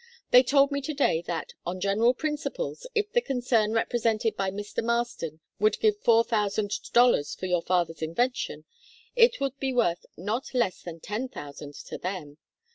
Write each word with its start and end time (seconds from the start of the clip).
They 0.31 0.41
told 0.41 0.71
me 0.71 0.81
to 0.81 0.95
day 0.95 1.21
that, 1.27 1.53
on 1.63 1.79
general 1.79 2.15
principles, 2.15 2.87
if 2.95 3.11
the 3.13 3.21
concern 3.21 3.71
represented 3.73 4.35
by 4.35 4.49
Mr. 4.49 4.83
Marston 4.83 5.41
would 5.59 5.79
give 5.79 5.99
four 6.01 6.23
thousand 6.23 6.71
dollars 6.91 7.35
for 7.35 7.45
your 7.45 7.61
father's 7.61 8.01
invention, 8.01 8.65
it 9.15 9.39
would 9.39 9.59
be 9.59 9.73
worth 9.75 10.07
not 10.17 10.55
less 10.55 10.81
than 10.81 11.01
ten 11.01 11.27
thousand 11.29 11.75
to 11.85 11.99
them. 11.99 12.39